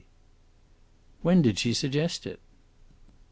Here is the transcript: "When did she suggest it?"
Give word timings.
"When 1.21 1.43
did 1.43 1.59
she 1.59 1.75
suggest 1.75 2.25
it?" 2.25 2.39